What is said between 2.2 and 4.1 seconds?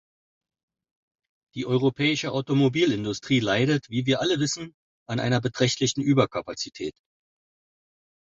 Automobilindustrie leidet, wie